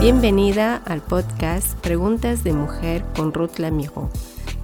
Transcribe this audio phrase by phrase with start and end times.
[0.00, 4.08] Bienvenida al podcast Preguntas de Mujer con Ruth Lamijo,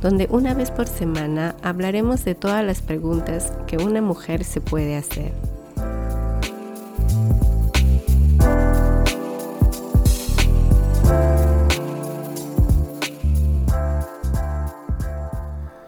[0.00, 4.96] donde una vez por semana hablaremos de todas las preguntas que una mujer se puede
[4.96, 5.34] hacer.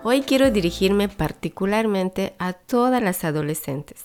[0.03, 4.05] Hoy quiero dirigirme particularmente a todas las adolescentes.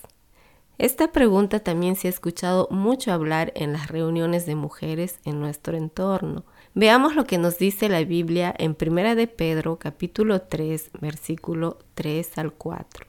[0.84, 5.78] Esta pregunta también se ha escuchado mucho hablar en las reuniones de mujeres en nuestro
[5.78, 6.44] entorno.
[6.74, 12.38] Veamos lo que nos dice la Biblia en 1 de Pedro capítulo 3 versículo 3
[12.38, 13.06] al 4.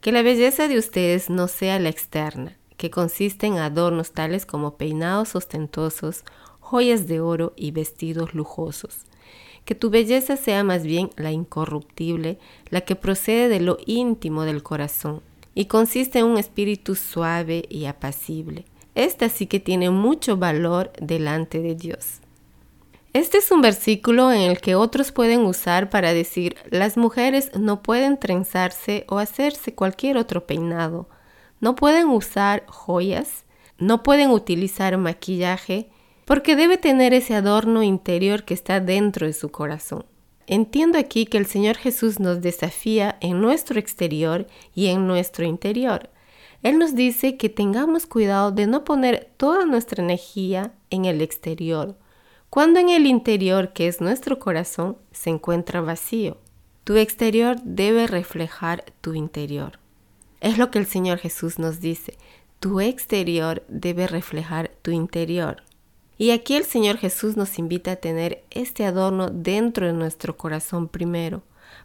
[0.00, 4.76] Que la belleza de ustedes no sea la externa, que consiste en adornos tales como
[4.76, 6.24] peinados ostentosos,
[6.58, 9.02] joyas de oro y vestidos lujosos.
[9.64, 14.64] Que tu belleza sea más bien la incorruptible, la que procede de lo íntimo del
[14.64, 15.22] corazón
[15.54, 18.64] y consiste en un espíritu suave y apacible.
[18.94, 22.20] Esta sí que tiene mucho valor delante de Dios.
[23.12, 27.80] Este es un versículo en el que otros pueden usar para decir las mujeres no
[27.80, 31.08] pueden trenzarse o hacerse cualquier otro peinado,
[31.60, 33.44] no pueden usar joyas,
[33.78, 35.90] no pueden utilizar maquillaje,
[36.24, 40.04] porque debe tener ese adorno interior que está dentro de su corazón.
[40.46, 46.10] Entiendo aquí que el Señor Jesús nos desafía en nuestro exterior y en nuestro interior.
[46.62, 51.96] Él nos dice que tengamos cuidado de no poner toda nuestra energía en el exterior,
[52.50, 56.38] cuando en el interior, que es nuestro corazón, se encuentra vacío.
[56.84, 59.78] Tu exterior debe reflejar tu interior.
[60.40, 62.16] Es lo que el Señor Jesús nos dice.
[62.60, 65.62] Tu exterior debe reflejar tu interior.
[66.16, 70.88] Y aquí el Señor Jesús nos invita a tener este adorno dentro de nuestro corazón
[70.88, 71.42] primero,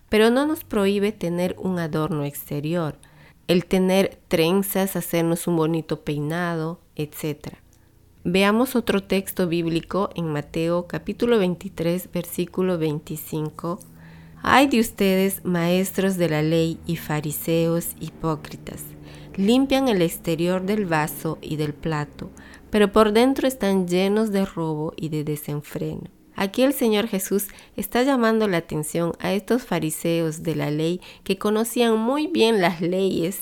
[0.08, 2.98] pero no nos prohíbe tener un adorno exterior,
[3.48, 7.56] el tener trenzas, hacernos un bonito peinado, etc.
[8.24, 13.80] Veamos otro texto bíblico en Mateo capítulo 23 versículo 25.
[14.44, 18.84] Ay de ustedes, maestros de la ley y fariseos hipócritas,
[19.36, 22.30] limpian el exterior del vaso y del plato,
[22.70, 26.10] pero por dentro están llenos de robo y de desenfreno.
[26.36, 31.38] Aquí el Señor Jesús está llamando la atención a estos fariseos de la ley que
[31.38, 33.42] conocían muy bien las leyes,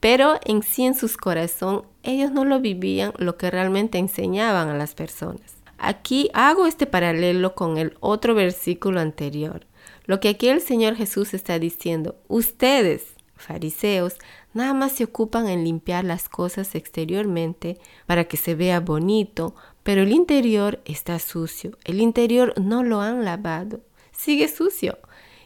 [0.00, 4.76] pero en sí en sus corazón ellos no lo vivían lo que realmente enseñaban a
[4.78, 5.56] las personas.
[5.76, 9.66] Aquí hago este paralelo con el otro versículo anterior.
[10.06, 14.16] Lo que aquí el Señor Jesús está diciendo, ustedes, fariseos,
[14.54, 20.02] nada más se ocupan en limpiar las cosas exteriormente para que se vea bonito, pero
[20.02, 23.80] el interior está sucio, el interior no lo han lavado,
[24.12, 24.98] sigue sucio.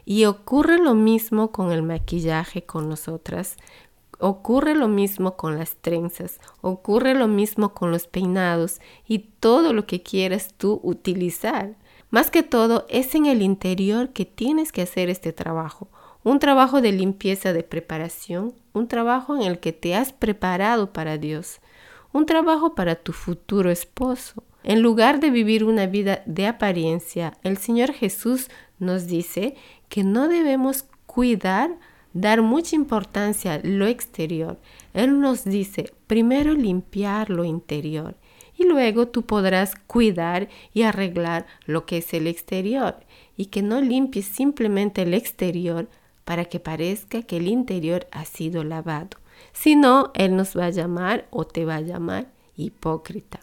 [0.07, 3.57] Y ocurre lo mismo con el maquillaje con nosotras,
[4.19, 9.87] ocurre lo mismo con las trenzas, ocurre lo mismo con los peinados y todo lo
[9.87, 11.75] que quieras tú utilizar.
[12.11, 15.87] Más que todo es en el interior que tienes que hacer este trabajo
[16.25, 21.19] un trabajo de limpieza de preparación, un trabajo en el que te has preparado para
[21.19, 21.59] Dios,
[22.13, 24.43] un trabajo para tu futuro esposo.
[24.63, 28.49] En lugar de vivir una vida de apariencia, el Señor Jesús
[28.79, 29.53] nos dice
[29.87, 31.77] que no debemos cuidar,
[32.13, 34.57] dar mucha importancia a lo exterior.
[34.95, 38.15] Él nos dice primero limpiar lo interior
[38.57, 42.95] y luego tú podrás cuidar y arreglar lo que es el exterior
[43.37, 45.87] y que no limpies simplemente el exterior
[46.25, 49.17] para que parezca que el interior ha sido lavado.
[49.53, 53.39] Si no, Él nos va a llamar o te va a llamar hipócrita.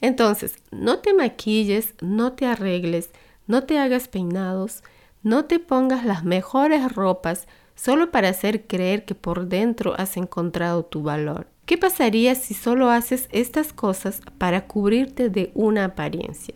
[0.00, 3.10] Entonces, no te maquilles, no te arregles,
[3.46, 4.82] no te hagas peinados,
[5.22, 10.84] no te pongas las mejores ropas solo para hacer creer que por dentro has encontrado
[10.84, 11.46] tu valor.
[11.66, 16.54] ¿Qué pasaría si solo haces estas cosas para cubrirte de una apariencia?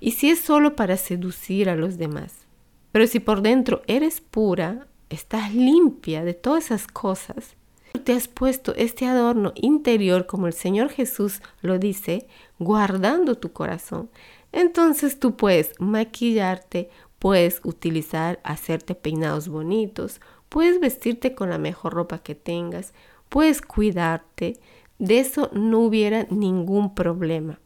[0.00, 2.46] Y si es solo para seducir a los demás.
[2.92, 7.56] Pero si por dentro eres pura, estás limpia de todas esas cosas,
[8.04, 12.26] te has puesto este adorno interior, como el Señor Jesús lo dice,
[12.58, 14.10] guardando tu corazón.
[14.52, 22.18] Entonces tú puedes maquillarte, puedes utilizar, hacerte peinados bonitos, puedes vestirte con la mejor ropa
[22.18, 22.92] que tengas,
[23.28, 24.58] puedes cuidarte.
[24.98, 27.60] De eso no hubiera ningún problema.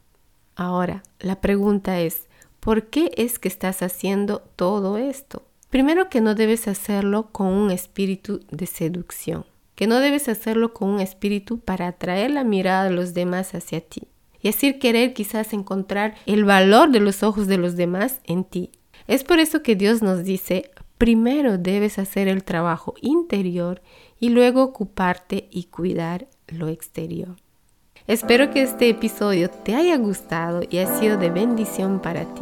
[0.55, 2.27] Ahora, la pregunta es,
[2.59, 5.45] ¿por qué es que estás haciendo todo esto?
[5.71, 10.89] Primero que no debes hacerlo con un espíritu de seducción, que no debes hacerlo con
[10.89, 14.03] un espíritu para atraer la mirada de los demás hacia ti
[14.41, 18.71] y así querer quizás encontrar el valor de los ojos de los demás en ti.
[19.07, 23.81] Es por eso que Dios nos dice, primero debes hacer el trabajo interior
[24.19, 27.37] y luego ocuparte y cuidar lo exterior.
[28.07, 32.41] Espero que este episodio te haya gustado y ha sido de bendición para ti.